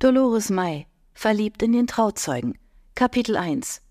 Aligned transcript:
Dolores 0.00 0.48
May, 0.48 0.86
verliebt 1.12 1.60
in 1.60 1.72
den 1.72 1.88
Trauzeugen. 1.88 2.56
Kapitel 2.94 3.36
1 3.36 3.82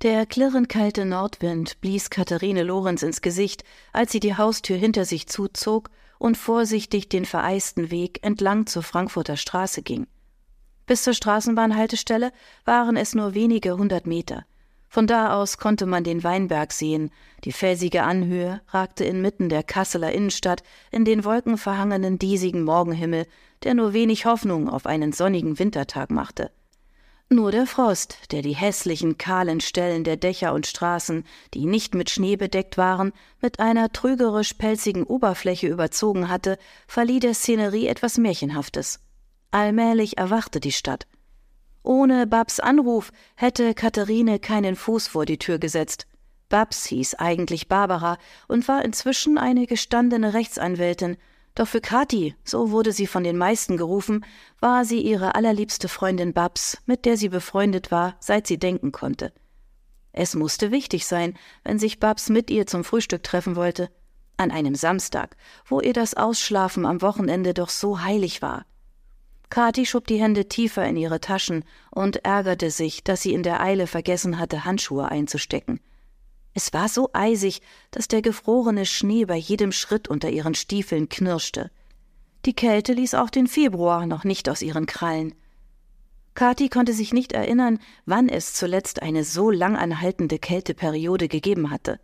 Der 0.00 0.24
klirrend 0.24 0.68
kalte 0.68 1.04
Nordwind 1.04 1.80
blies 1.80 2.08
Katharine 2.08 2.62
Lorenz 2.62 3.02
ins 3.02 3.20
Gesicht, 3.20 3.64
als 3.92 4.12
sie 4.12 4.20
die 4.20 4.36
Haustür 4.36 4.76
hinter 4.76 5.04
sich 5.04 5.26
zuzog 5.26 5.90
und 6.20 6.36
vorsichtig 6.36 7.08
den 7.08 7.24
vereisten 7.24 7.90
Weg 7.90 8.24
entlang 8.24 8.66
zur 8.66 8.84
Frankfurter 8.84 9.36
Straße 9.36 9.82
ging. 9.82 10.06
Bis 10.86 11.02
zur 11.02 11.14
Straßenbahnhaltestelle 11.14 12.30
waren 12.64 12.96
es 12.96 13.16
nur 13.16 13.34
wenige 13.34 13.76
hundert 13.76 14.06
Meter. 14.06 14.46
Von 14.92 15.06
da 15.06 15.40
aus 15.40 15.58
konnte 15.58 15.86
man 15.86 16.02
den 16.02 16.24
Weinberg 16.24 16.72
sehen. 16.72 17.12
Die 17.44 17.52
felsige 17.52 18.02
Anhöhe 18.02 18.60
ragte 18.66 19.04
inmitten 19.04 19.48
der 19.48 19.62
Kasseler 19.62 20.10
Innenstadt 20.10 20.64
in 20.90 21.04
den 21.04 21.24
wolkenverhangenen, 21.24 22.18
diesigen 22.18 22.64
Morgenhimmel, 22.64 23.28
der 23.62 23.74
nur 23.74 23.92
wenig 23.92 24.26
Hoffnung 24.26 24.68
auf 24.68 24.86
einen 24.86 25.12
sonnigen 25.12 25.60
Wintertag 25.60 26.10
machte. 26.10 26.50
Nur 27.28 27.52
der 27.52 27.66
Frost, 27.66 28.32
der 28.32 28.42
die 28.42 28.56
hässlichen, 28.56 29.16
kahlen 29.16 29.60
Stellen 29.60 30.02
der 30.02 30.16
Dächer 30.16 30.52
und 30.52 30.66
Straßen, 30.66 31.22
die 31.54 31.66
nicht 31.66 31.94
mit 31.94 32.10
Schnee 32.10 32.34
bedeckt 32.34 32.76
waren, 32.76 33.12
mit 33.40 33.60
einer 33.60 33.92
trügerisch 33.92 34.54
pelzigen 34.54 35.04
Oberfläche 35.04 35.68
überzogen 35.68 36.28
hatte, 36.28 36.58
verlieh 36.88 37.20
der 37.20 37.34
Szenerie 37.34 37.86
etwas 37.86 38.18
Märchenhaftes. 38.18 38.98
Allmählich 39.52 40.18
erwachte 40.18 40.58
die 40.58 40.72
Stadt. 40.72 41.06
Ohne 41.82 42.26
Babs 42.26 42.60
Anruf 42.60 43.10
hätte 43.36 43.74
Katharine 43.74 44.38
keinen 44.38 44.76
Fuß 44.76 45.08
vor 45.08 45.24
die 45.24 45.38
Tür 45.38 45.58
gesetzt. 45.58 46.06
Babs 46.48 46.84
hieß 46.86 47.14
eigentlich 47.14 47.68
Barbara 47.68 48.18
und 48.48 48.66
war 48.68 48.84
inzwischen 48.84 49.38
eine 49.38 49.66
gestandene 49.66 50.34
Rechtsanwältin, 50.34 51.16
doch 51.54 51.66
für 51.66 51.80
Kathi, 51.80 52.34
so 52.44 52.70
wurde 52.70 52.92
sie 52.92 53.06
von 53.06 53.24
den 53.24 53.36
meisten 53.36 53.76
gerufen, 53.76 54.24
war 54.60 54.84
sie 54.84 55.00
ihre 55.00 55.34
allerliebste 55.34 55.88
Freundin 55.88 56.32
Babs, 56.32 56.78
mit 56.86 57.04
der 57.04 57.16
sie 57.16 57.28
befreundet 57.28 57.90
war, 57.90 58.16
seit 58.20 58.46
sie 58.46 58.58
denken 58.58 58.92
konnte. 58.92 59.32
Es 60.12 60.34
musste 60.34 60.70
wichtig 60.70 61.06
sein, 61.06 61.36
wenn 61.64 61.78
sich 61.78 62.00
Babs 62.00 62.28
mit 62.28 62.50
ihr 62.50 62.66
zum 62.66 62.84
Frühstück 62.84 63.22
treffen 63.22 63.56
wollte, 63.56 63.90
an 64.36 64.50
einem 64.50 64.74
Samstag, 64.74 65.36
wo 65.66 65.80
ihr 65.80 65.92
das 65.92 66.14
Ausschlafen 66.14 66.86
am 66.86 67.02
Wochenende 67.02 67.54
doch 67.54 67.68
so 67.68 68.00
heilig 68.02 68.42
war. 68.42 68.64
Kathi 69.50 69.84
schob 69.84 70.06
die 70.06 70.20
Hände 70.20 70.48
tiefer 70.48 70.86
in 70.86 70.96
ihre 70.96 71.20
Taschen 71.20 71.64
und 71.90 72.24
ärgerte 72.24 72.70
sich, 72.70 73.02
dass 73.02 73.22
sie 73.22 73.34
in 73.34 73.42
der 73.42 73.60
Eile 73.60 73.88
vergessen 73.88 74.38
hatte, 74.38 74.64
Handschuhe 74.64 75.10
einzustecken. 75.10 75.80
Es 76.54 76.72
war 76.72 76.88
so 76.88 77.10
eisig, 77.12 77.60
dass 77.90 78.08
der 78.08 78.22
gefrorene 78.22 78.86
Schnee 78.86 79.24
bei 79.24 79.36
jedem 79.36 79.72
Schritt 79.72 80.08
unter 80.08 80.30
ihren 80.30 80.54
Stiefeln 80.54 81.08
knirschte. 81.08 81.70
Die 82.44 82.54
Kälte 82.54 82.92
ließ 82.92 83.14
auch 83.14 83.28
den 83.28 83.48
Februar 83.48 84.06
noch 84.06 84.24
nicht 84.24 84.48
aus 84.48 84.62
ihren 84.62 84.86
Krallen. 84.86 85.34
Kathi 86.34 86.68
konnte 86.68 86.92
sich 86.92 87.12
nicht 87.12 87.32
erinnern, 87.32 87.80
wann 88.06 88.28
es 88.28 88.54
zuletzt 88.54 89.02
eine 89.02 89.24
so 89.24 89.50
lang 89.50 89.76
anhaltende 89.76 90.38
Kälteperiode 90.38 91.28
gegeben 91.28 91.70
hatte. 91.70 92.00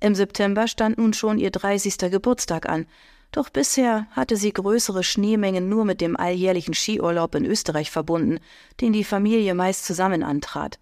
Im 0.00 0.14
September 0.14 0.68
stand 0.68 0.98
nun 0.98 1.14
schon 1.14 1.38
ihr 1.38 1.50
dreißigster 1.50 2.10
Geburtstag 2.10 2.68
an, 2.68 2.86
doch 3.34 3.50
bisher 3.50 4.06
hatte 4.12 4.36
sie 4.36 4.52
größere 4.52 5.02
Schneemengen 5.02 5.68
nur 5.68 5.84
mit 5.84 6.00
dem 6.00 6.16
alljährlichen 6.16 6.72
Skiurlaub 6.72 7.34
in 7.34 7.44
Österreich 7.44 7.90
verbunden, 7.90 8.38
den 8.80 8.92
die 8.92 9.02
Familie 9.02 9.54
meist 9.54 9.84
zusammen 9.84 10.22
antrat. 10.22 10.78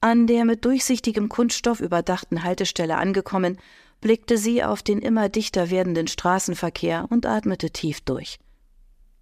An 0.00 0.26
der 0.26 0.46
mit 0.46 0.64
durchsichtigem 0.64 1.28
Kunststoff 1.28 1.80
überdachten 1.80 2.44
Haltestelle 2.44 2.96
angekommen, 2.96 3.58
blickte 4.00 4.38
sie 4.38 4.64
auf 4.64 4.82
den 4.82 5.00
immer 5.00 5.28
dichter 5.28 5.68
werdenden 5.68 6.06
Straßenverkehr 6.06 7.06
und 7.10 7.26
atmete 7.26 7.70
tief 7.70 8.00
durch. 8.00 8.38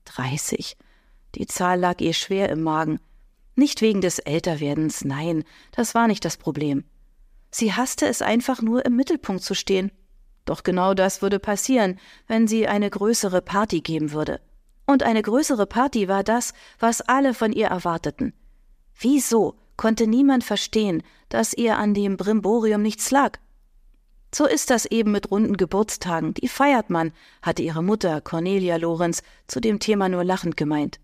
Dreißig. 0.04 0.76
Die 1.34 1.46
Zahl 1.46 1.80
lag 1.80 2.00
ihr 2.00 2.12
schwer 2.12 2.50
im 2.50 2.62
Magen. 2.62 3.00
Nicht 3.56 3.82
wegen 3.82 4.00
des 4.00 4.20
Älterwerdens, 4.20 5.04
nein, 5.04 5.42
das 5.72 5.96
war 5.96 6.06
nicht 6.06 6.24
das 6.24 6.36
Problem. 6.36 6.84
Sie 7.50 7.72
hasste 7.72 8.06
es 8.06 8.22
einfach 8.22 8.62
nur 8.62 8.86
im 8.86 8.94
Mittelpunkt 8.94 9.42
zu 9.42 9.54
stehen 9.54 9.90
doch 10.48 10.62
genau 10.62 10.94
das 10.94 11.22
würde 11.22 11.38
passieren, 11.38 11.98
wenn 12.26 12.48
sie 12.48 12.66
eine 12.66 12.90
größere 12.90 13.42
Party 13.42 13.80
geben 13.80 14.12
würde. 14.12 14.40
Und 14.86 15.02
eine 15.02 15.22
größere 15.22 15.66
Party 15.66 16.08
war 16.08 16.24
das, 16.24 16.54
was 16.78 17.02
alle 17.02 17.34
von 17.34 17.52
ihr 17.52 17.66
erwarteten. 17.66 18.32
Wieso 18.98 19.54
konnte 19.76 20.06
niemand 20.06 20.44
verstehen, 20.44 21.02
dass 21.28 21.52
ihr 21.52 21.76
an 21.76 21.94
dem 21.94 22.16
Brimborium 22.16 22.82
nichts 22.82 23.10
lag? 23.10 23.38
So 24.34 24.46
ist 24.46 24.70
das 24.70 24.84
eben 24.84 25.12
mit 25.12 25.30
runden 25.30 25.56
Geburtstagen, 25.56 26.34
die 26.34 26.48
feiert 26.48 26.90
man, 26.90 27.12
hatte 27.40 27.62
ihre 27.62 27.82
Mutter 27.82 28.20
Cornelia 28.20 28.76
Lorenz 28.76 29.22
zu 29.46 29.60
dem 29.60 29.78
Thema 29.78 30.08
nur 30.08 30.24
lachend 30.24 30.56
gemeint. 30.56 31.00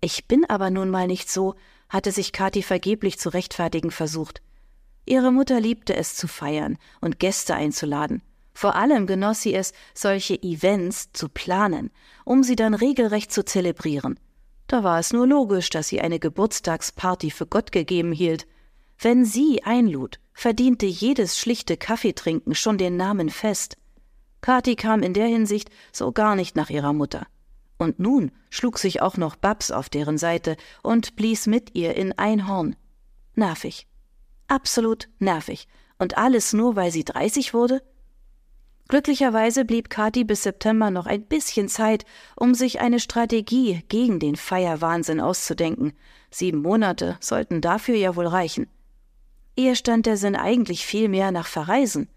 Ich 0.00 0.26
bin 0.26 0.44
aber 0.48 0.70
nun 0.70 0.90
mal 0.90 1.06
nicht 1.06 1.30
so, 1.30 1.54
hatte 1.88 2.10
sich 2.10 2.32
Kathi 2.32 2.62
vergeblich 2.62 3.18
zu 3.18 3.28
rechtfertigen 3.28 3.92
versucht. 3.92 4.42
Ihre 5.04 5.30
Mutter 5.30 5.60
liebte 5.60 5.94
es 5.94 6.16
zu 6.16 6.26
feiern 6.26 6.78
und 7.00 7.18
Gäste 7.20 7.54
einzuladen. 7.54 8.22
Vor 8.54 8.76
allem 8.76 9.06
genoss 9.06 9.42
sie 9.42 9.54
es, 9.54 9.72
solche 9.94 10.40
Events 10.42 11.12
zu 11.12 11.28
planen, 11.28 11.90
um 12.24 12.42
sie 12.42 12.56
dann 12.56 12.74
regelrecht 12.74 13.32
zu 13.32 13.44
zelebrieren. 13.44 14.18
Da 14.66 14.82
war 14.82 14.98
es 14.98 15.12
nur 15.12 15.26
logisch, 15.26 15.70
dass 15.70 15.88
sie 15.88 16.00
eine 16.00 16.18
Geburtstagsparty 16.18 17.30
für 17.30 17.46
Gott 17.46 17.72
gegeben 17.72 18.12
hielt. 18.12 18.46
Wenn 18.98 19.24
sie 19.24 19.62
einlud, 19.64 20.20
verdiente 20.32 20.86
jedes 20.86 21.38
schlichte 21.38 21.76
Kaffeetrinken 21.76 22.54
schon 22.54 22.78
den 22.78 22.96
Namen 22.96 23.30
fest. 23.30 23.76
Kathi 24.40 24.76
kam 24.76 25.02
in 25.02 25.14
der 25.14 25.26
Hinsicht 25.26 25.70
so 25.92 26.12
gar 26.12 26.36
nicht 26.36 26.56
nach 26.56 26.70
ihrer 26.70 26.92
Mutter. 26.92 27.26
Und 27.78 27.98
nun 27.98 28.32
schlug 28.50 28.78
sich 28.78 29.02
auch 29.02 29.16
noch 29.16 29.36
Babs 29.36 29.70
auf 29.70 29.88
deren 29.88 30.18
Seite 30.18 30.56
und 30.82 31.16
blies 31.16 31.46
mit 31.46 31.74
ihr 31.74 31.96
in 31.96 32.12
ein 32.18 32.48
Horn. 32.48 32.76
Nervig. 33.34 33.86
Absolut 34.46 35.08
nervig. 35.18 35.68
Und 35.98 36.18
alles 36.18 36.52
nur, 36.52 36.76
weil 36.76 36.90
sie 36.90 37.04
dreißig 37.04 37.54
wurde? 37.54 37.82
Glücklicherweise 38.92 39.64
blieb 39.64 39.88
Kathi 39.88 40.22
bis 40.22 40.42
September 40.42 40.90
noch 40.90 41.06
ein 41.06 41.22
bisschen 41.22 41.70
Zeit, 41.70 42.04
um 42.36 42.52
sich 42.52 42.82
eine 42.82 43.00
Strategie 43.00 43.80
gegen 43.88 44.18
den 44.18 44.36
Feierwahnsinn 44.36 45.18
auszudenken. 45.18 45.94
Sieben 46.30 46.60
Monate 46.60 47.16
sollten 47.18 47.62
dafür 47.62 47.94
ja 47.94 48.16
wohl 48.16 48.26
reichen. 48.26 48.66
Ihr 49.56 49.76
stand 49.76 50.04
der 50.04 50.18
Sinn 50.18 50.36
eigentlich 50.36 50.84
viel 50.84 51.08
mehr 51.08 51.32
nach 51.32 51.46
Verreisen. 51.46 52.10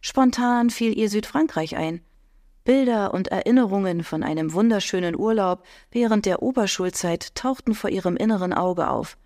Spontan 0.00 0.70
fiel 0.70 0.96
ihr 0.96 1.10
Südfrankreich 1.10 1.74
ein. 1.74 2.02
Bilder 2.62 3.12
und 3.14 3.26
Erinnerungen 3.26 4.04
von 4.04 4.22
einem 4.22 4.52
wunderschönen 4.52 5.18
Urlaub 5.18 5.64
während 5.90 6.24
der 6.24 6.40
Oberschulzeit 6.40 7.34
tauchten 7.34 7.74
vor 7.74 7.90
ihrem 7.90 8.16
inneren 8.16 8.52
Auge 8.52 8.90
auf. 8.90 9.18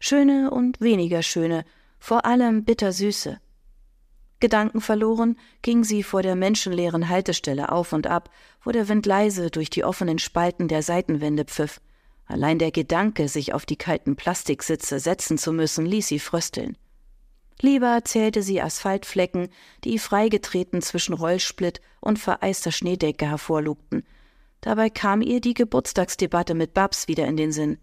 Schöne 0.00 0.50
und 0.50 0.80
weniger 0.80 1.22
schöne, 1.22 1.64
vor 2.00 2.26
allem 2.26 2.64
bittersüße. 2.64 3.38
Gedankenverloren 4.40 5.38
ging 5.62 5.84
sie 5.84 6.02
vor 6.02 6.22
der 6.22 6.34
menschenleeren 6.34 7.08
Haltestelle 7.08 7.70
auf 7.70 7.92
und 7.92 8.06
ab, 8.06 8.30
wo 8.62 8.72
der 8.72 8.88
Wind 8.88 9.06
leise 9.06 9.50
durch 9.50 9.70
die 9.70 9.84
offenen 9.84 10.18
Spalten 10.18 10.68
der 10.68 10.82
Seitenwände 10.82 11.44
pfiff. 11.44 11.80
Allein 12.26 12.58
der 12.58 12.70
Gedanke, 12.70 13.28
sich 13.28 13.52
auf 13.52 13.66
die 13.66 13.76
kalten 13.76 14.16
Plastiksitze 14.16 14.98
setzen 14.98 15.38
zu 15.38 15.52
müssen, 15.52 15.86
ließ 15.86 16.08
sie 16.08 16.18
frösteln. 16.18 16.76
Lieber 17.60 18.00
zählte 18.04 18.42
sie 18.42 18.60
Asphaltflecken, 18.60 19.48
die 19.84 19.98
freigetreten 19.98 20.82
zwischen 20.82 21.14
Rollsplit 21.14 21.80
und 22.00 22.18
vereister 22.18 22.72
Schneedecke 22.72 23.28
hervorlugten. 23.28 24.04
Dabei 24.60 24.90
kam 24.90 25.22
ihr 25.22 25.40
die 25.40 25.54
Geburtstagsdebatte 25.54 26.54
mit 26.54 26.74
Babs 26.74 27.06
wieder 27.06 27.26
in 27.26 27.36
den 27.36 27.52
Sinn. 27.52 27.78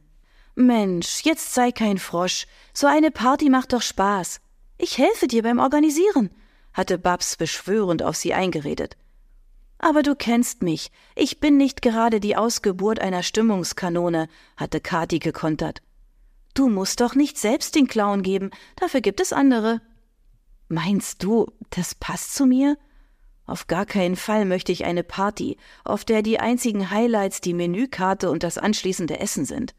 Mensch, 0.55 1.21
jetzt 1.23 1.53
sei 1.53 1.71
kein 1.71 1.99
Frosch. 1.99 2.47
So 2.73 2.87
eine 2.87 3.11
Party 3.11 3.49
macht 3.49 3.73
doch 3.73 3.81
Spaß. 3.81 4.41
Ich 4.77 4.97
helfe 4.97 5.27
dir 5.27 5.43
beim 5.43 5.59
Organisieren 5.59 6.31
hatte 6.73 6.97
Babs 6.97 7.35
beschwörend 7.37 8.03
auf 8.03 8.15
sie 8.15 8.33
eingeredet. 8.33 8.97
Aber 9.77 10.03
du 10.03 10.15
kennst 10.15 10.61
mich. 10.61 10.91
Ich 11.15 11.39
bin 11.39 11.57
nicht 11.57 11.81
gerade 11.81 12.19
die 12.19 12.35
Ausgeburt 12.35 12.99
einer 12.99 13.23
Stimmungskanone, 13.23 14.27
hatte 14.55 14.79
Kathi 14.79 15.19
gekontert. 15.19 15.81
Du 16.53 16.69
musst 16.69 17.01
doch 17.01 17.15
nicht 17.15 17.37
selbst 17.37 17.75
den 17.75 17.87
Clown 17.87 18.21
geben, 18.21 18.51
dafür 18.75 19.01
gibt 19.01 19.21
es 19.21 19.33
andere. 19.33 19.81
Meinst 20.67 21.23
du, 21.23 21.47
das 21.71 21.95
passt 21.95 22.35
zu 22.35 22.45
mir? 22.45 22.77
Auf 23.45 23.67
gar 23.67 23.85
keinen 23.85 24.15
Fall 24.15 24.45
möchte 24.45 24.71
ich 24.71 24.85
eine 24.85 25.03
Party, 25.03 25.57
auf 25.83 26.05
der 26.05 26.21
die 26.21 26.39
einzigen 26.39 26.91
Highlights 26.91 27.41
die 27.41 27.53
Menükarte 27.53 28.29
und 28.29 28.43
das 28.43 28.57
anschließende 28.57 29.19
Essen 29.19 29.45
sind. 29.45 29.73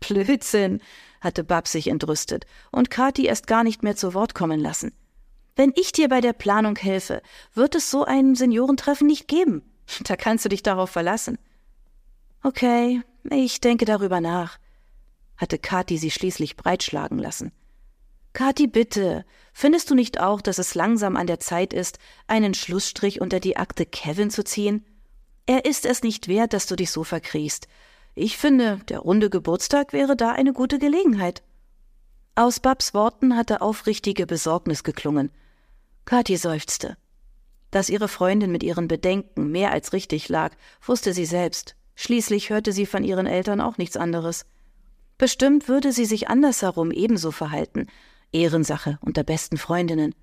Blödsinn, 0.00 0.80
hatte 1.20 1.44
Babs 1.44 1.72
sich 1.72 1.88
entrüstet 1.88 2.46
und 2.70 2.90
Kathi 2.90 3.26
erst 3.26 3.46
gar 3.46 3.64
nicht 3.64 3.82
mehr 3.82 3.96
zu 3.96 4.14
Wort 4.14 4.34
kommen 4.34 4.60
lassen. 4.60 4.92
Wenn 5.56 5.72
ich 5.74 5.90
dir 5.92 6.08
bei 6.08 6.20
der 6.20 6.34
Planung 6.34 6.76
helfe, 6.76 7.22
wird 7.54 7.74
es 7.74 7.90
so 7.90 8.04
ein 8.04 8.34
Seniorentreffen 8.34 9.06
nicht 9.06 9.26
geben. 9.26 9.62
Da 10.04 10.16
kannst 10.16 10.44
du 10.44 10.48
dich 10.50 10.62
darauf 10.62 10.90
verlassen. 10.90 11.38
Okay, 12.42 13.02
ich 13.30 13.60
denke 13.60 13.86
darüber 13.86 14.20
nach, 14.20 14.58
hatte 15.36 15.58
Kathi 15.58 15.96
sie 15.98 16.10
schließlich 16.10 16.56
breitschlagen 16.56 17.18
lassen. 17.18 17.52
Kathi, 18.34 18.66
bitte, 18.66 19.24
findest 19.54 19.90
du 19.90 19.94
nicht 19.94 20.20
auch, 20.20 20.42
dass 20.42 20.58
es 20.58 20.74
langsam 20.74 21.16
an 21.16 21.26
der 21.26 21.40
Zeit 21.40 21.72
ist, 21.72 21.98
einen 22.26 22.52
Schlussstrich 22.52 23.22
unter 23.22 23.40
die 23.40 23.56
Akte 23.56 23.86
Kevin 23.86 24.30
zu 24.30 24.44
ziehen? 24.44 24.84
Er 25.46 25.64
ist 25.64 25.86
es 25.86 26.02
nicht 26.02 26.28
wert, 26.28 26.52
dass 26.52 26.66
du 26.66 26.76
dich 26.76 26.90
so 26.90 27.02
verkriechst. 27.02 27.66
Ich 28.14 28.36
finde, 28.36 28.78
der 28.88 28.98
runde 28.98 29.30
Geburtstag 29.30 29.92
wäre 29.92 30.16
da 30.16 30.32
eine 30.32 30.52
gute 30.52 30.78
Gelegenheit. 30.78 31.42
Aus 32.34 32.60
Babs 32.60 32.92
Worten 32.92 33.36
hatte 33.36 33.62
aufrichtige 33.62 34.26
Besorgnis 34.26 34.84
geklungen. 34.84 35.30
Kathi 36.06 36.36
seufzte. 36.36 36.96
Dass 37.72 37.90
ihre 37.90 38.08
Freundin 38.08 38.52
mit 38.52 38.62
ihren 38.62 38.88
Bedenken 38.88 39.50
mehr 39.50 39.72
als 39.72 39.92
richtig 39.92 40.28
lag, 40.28 40.52
wusste 40.80 41.12
sie 41.12 41.26
selbst. 41.26 41.74
Schließlich 41.96 42.48
hörte 42.48 42.72
sie 42.72 42.86
von 42.86 43.02
ihren 43.02 43.26
Eltern 43.26 43.60
auch 43.60 43.76
nichts 43.76 43.96
anderes. 43.96 44.46
Bestimmt 45.18 45.68
würde 45.68 45.92
sie 45.92 46.04
sich 46.04 46.28
andersherum 46.28 46.92
ebenso 46.92 47.32
verhalten. 47.32 47.88
Ehrensache 48.32 48.98
unter 49.00 49.24
besten 49.24 49.56
Freundinnen. 49.56 50.14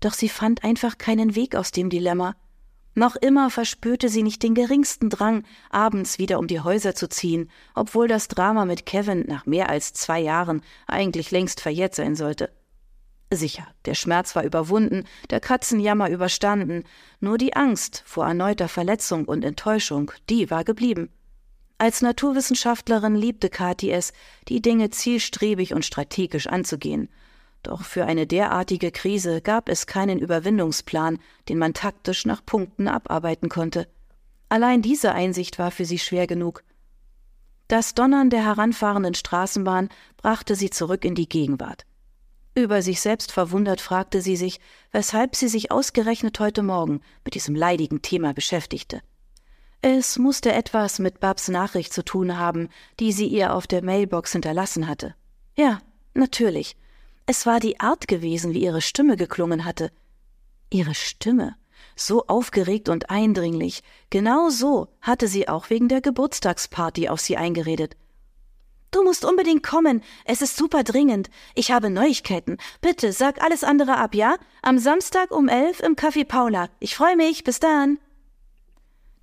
Doch 0.00 0.12
sie 0.12 0.28
fand 0.28 0.62
einfach 0.62 0.98
keinen 0.98 1.34
Weg 1.34 1.56
aus 1.56 1.72
dem 1.72 1.90
Dilemma. 1.90 2.36
Noch 2.94 3.16
immer 3.16 3.50
verspürte 3.50 4.08
sie 4.08 4.22
nicht 4.22 4.42
den 4.42 4.54
geringsten 4.54 5.10
Drang, 5.10 5.44
abends 5.70 6.18
wieder 6.18 6.38
um 6.38 6.46
die 6.46 6.60
Häuser 6.60 6.94
zu 6.94 7.08
ziehen, 7.08 7.50
obwohl 7.74 8.06
das 8.06 8.28
Drama 8.28 8.66
mit 8.66 8.86
Kevin 8.86 9.24
nach 9.26 9.46
mehr 9.46 9.68
als 9.68 9.94
zwei 9.94 10.20
Jahren 10.20 10.62
eigentlich 10.86 11.30
längst 11.32 11.60
verjährt 11.60 11.94
sein 11.94 12.14
sollte. 12.14 12.50
Sicher, 13.36 13.66
der 13.84 13.94
Schmerz 13.94 14.36
war 14.36 14.44
überwunden, 14.44 15.04
der 15.30 15.40
Katzenjammer 15.40 16.10
überstanden, 16.10 16.84
nur 17.20 17.38
die 17.38 17.54
Angst 17.54 18.02
vor 18.06 18.26
erneuter 18.26 18.68
Verletzung 18.68 19.24
und 19.24 19.44
Enttäuschung, 19.44 20.12
die 20.28 20.50
war 20.50 20.64
geblieben. 20.64 21.10
Als 21.78 22.02
Naturwissenschaftlerin 22.02 23.16
liebte 23.16 23.48
Kathi 23.48 23.90
es, 23.90 24.12
die 24.48 24.62
Dinge 24.62 24.90
zielstrebig 24.90 25.74
und 25.74 25.84
strategisch 25.84 26.46
anzugehen, 26.46 27.08
doch 27.62 27.82
für 27.82 28.06
eine 28.06 28.26
derartige 28.26 28.90
Krise 28.90 29.40
gab 29.40 29.68
es 29.68 29.86
keinen 29.86 30.18
Überwindungsplan, 30.18 31.18
den 31.48 31.58
man 31.58 31.74
taktisch 31.74 32.26
nach 32.26 32.44
Punkten 32.44 32.88
abarbeiten 32.88 33.48
konnte. 33.48 33.86
Allein 34.48 34.82
diese 34.82 35.12
Einsicht 35.12 35.58
war 35.58 35.70
für 35.70 35.84
sie 35.84 35.98
schwer 35.98 36.26
genug. 36.26 36.64
Das 37.68 37.94
Donnern 37.94 38.30
der 38.30 38.44
heranfahrenden 38.44 39.14
Straßenbahn 39.14 39.88
brachte 40.16 40.56
sie 40.56 40.70
zurück 40.70 41.04
in 41.04 41.14
die 41.14 41.28
Gegenwart. 41.28 41.86
Über 42.54 42.82
sich 42.82 43.00
selbst 43.00 43.32
verwundert 43.32 43.80
fragte 43.80 44.20
sie 44.20 44.36
sich, 44.36 44.60
weshalb 44.90 45.36
sie 45.36 45.48
sich 45.48 45.70
ausgerechnet 45.70 46.38
heute 46.38 46.62
Morgen 46.62 47.00
mit 47.24 47.34
diesem 47.34 47.54
leidigen 47.54 48.02
Thema 48.02 48.34
beschäftigte. 48.34 49.00
Es 49.80 50.18
musste 50.18 50.52
etwas 50.52 50.98
mit 50.98 51.18
Babs 51.18 51.48
Nachricht 51.48 51.92
zu 51.92 52.04
tun 52.04 52.38
haben, 52.38 52.68
die 53.00 53.10
sie 53.12 53.26
ihr 53.26 53.54
auf 53.54 53.66
der 53.66 53.82
Mailbox 53.82 54.32
hinterlassen 54.32 54.86
hatte. 54.86 55.14
Ja, 55.56 55.80
natürlich. 56.14 56.76
Es 57.24 57.46
war 57.46 57.58
die 57.58 57.80
Art 57.80 58.06
gewesen, 58.06 58.52
wie 58.52 58.62
ihre 58.62 58.82
Stimme 58.82 59.16
geklungen 59.16 59.64
hatte. 59.64 59.90
Ihre 60.70 60.94
Stimme, 60.94 61.56
so 61.96 62.26
aufgeregt 62.26 62.88
und 62.88 63.10
eindringlich, 63.10 63.82
genau 64.10 64.50
so 64.50 64.88
hatte 65.00 65.26
sie 65.26 65.48
auch 65.48 65.70
wegen 65.70 65.88
der 65.88 66.00
Geburtstagsparty 66.00 67.08
auf 67.08 67.20
sie 67.20 67.36
eingeredet. 67.36 67.96
Du 68.92 69.02
musst 69.02 69.24
unbedingt 69.24 69.62
kommen. 69.62 70.02
Es 70.26 70.42
ist 70.42 70.56
super 70.56 70.84
dringend. 70.84 71.30
Ich 71.54 71.72
habe 71.72 71.90
Neuigkeiten. 71.90 72.58
Bitte 72.82 73.12
sag 73.12 73.42
alles 73.42 73.64
andere 73.64 73.96
ab, 73.96 74.14
ja? 74.14 74.36
Am 74.60 74.78
Samstag 74.78 75.30
um 75.30 75.48
elf 75.48 75.80
im 75.80 75.96
Café 75.96 76.24
Paula. 76.24 76.68
Ich 76.78 76.94
freue 76.94 77.16
mich. 77.16 77.42
Bis 77.42 77.58
dann. 77.58 77.98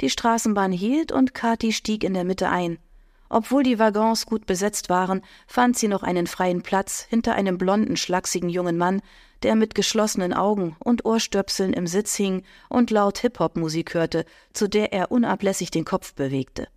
Die 0.02 0.10
Straßenbahn 0.10 0.72
hielt 0.72 1.12
und 1.12 1.36
Kathi 1.36 1.72
stieg 1.72 2.04
in 2.04 2.16
der 2.16 2.24
Mitte 2.24 2.50
ein. 2.50 2.80
Obwohl 3.30 3.62
die 3.62 3.78
Waggons 3.78 4.26
gut 4.26 4.48
besetzt 4.48 4.90
waren, 4.90 5.22
fand 5.46 5.78
sie 5.78 5.88
noch 5.88 6.02
einen 6.02 6.26
freien 6.26 6.64
Platz 6.64 7.06
hinter 7.08 7.36
einem 7.36 7.60
blonden, 7.60 7.96
schlachsigen 7.96 8.50
jungen 8.50 8.78
Mann, 8.78 9.02
der 9.44 9.56
mit 9.56 9.76
geschlossenen 9.76 10.34
Augen 10.34 10.76
und 10.80 11.06
Ohrstöpseln 11.06 11.74
im 11.74 11.86
Sitz 11.86 12.16
hing 12.16 12.44
und 12.70 12.90
laut 12.90 13.20
Hip-Hop-Musik 13.20 13.94
hörte, 13.94 14.26
zu 14.54 14.68
der 14.68 14.94
er 14.94 15.12
unablässig 15.12 15.70
den 15.70 15.86
Kopf 15.86 16.16
bewegte. 16.16 16.68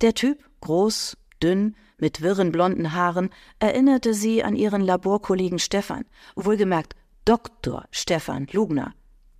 Der 0.00 0.14
Typ, 0.14 0.44
groß, 0.60 1.16
dünn, 1.44 1.76
mit 1.98 2.22
wirren 2.22 2.50
blonden 2.50 2.92
Haaren, 2.94 3.30
erinnerte 3.58 4.14
sie 4.14 4.42
an 4.42 4.56
ihren 4.56 4.80
Laborkollegen 4.80 5.58
Stefan, 5.58 6.04
wohlgemerkt 6.34 6.96
Dr. 7.24 7.84
Stefan 7.90 8.46
Lugner. 8.50 8.94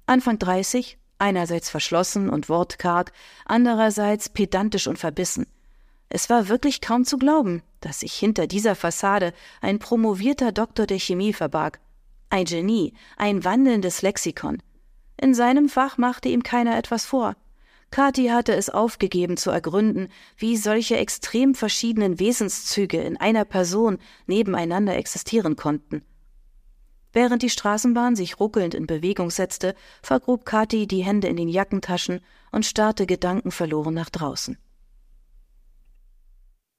Anfang 0.06 0.38
30, 0.38 0.98
einerseits 1.18 1.70
verschlossen 1.70 2.28
und 2.28 2.48
wortkarg, 2.48 3.12
andererseits 3.46 4.28
pedantisch 4.28 4.86
und 4.86 4.98
verbissen. 4.98 5.46
Es 6.08 6.30
war 6.30 6.48
wirklich 6.48 6.80
kaum 6.80 7.04
zu 7.04 7.18
glauben, 7.18 7.62
dass 7.80 8.00
sich 8.00 8.14
hinter 8.14 8.46
dieser 8.46 8.74
Fassade 8.74 9.32
ein 9.60 9.78
promovierter 9.78 10.52
Doktor 10.52 10.86
der 10.86 11.00
Chemie 11.00 11.32
verbarg. 11.32 11.80
Ein 12.30 12.44
Genie, 12.44 12.94
ein 13.16 13.44
wandelndes 13.44 14.02
Lexikon. 14.02 14.62
In 15.16 15.34
seinem 15.34 15.68
Fach 15.68 15.98
machte 15.98 16.28
ihm 16.28 16.42
keiner 16.42 16.76
etwas 16.76 17.06
vor. 17.06 17.36
Kathi 17.94 18.26
hatte 18.26 18.56
es 18.56 18.70
aufgegeben 18.70 19.36
zu 19.36 19.52
ergründen, 19.52 20.08
wie 20.36 20.56
solche 20.56 20.96
extrem 20.96 21.54
verschiedenen 21.54 22.18
Wesenszüge 22.18 23.00
in 23.00 23.16
einer 23.16 23.44
Person 23.44 23.98
nebeneinander 24.26 24.96
existieren 24.96 25.54
konnten. 25.54 26.02
Während 27.12 27.42
die 27.42 27.50
Straßenbahn 27.50 28.16
sich 28.16 28.40
ruckelnd 28.40 28.74
in 28.74 28.88
Bewegung 28.88 29.30
setzte, 29.30 29.76
vergrub 30.02 30.44
Kathi 30.44 30.88
die 30.88 31.04
Hände 31.04 31.28
in 31.28 31.36
den 31.36 31.48
Jackentaschen 31.48 32.18
und 32.50 32.66
starrte 32.66 33.06
gedankenverloren 33.06 33.94
nach 33.94 34.10
draußen. 34.10 34.58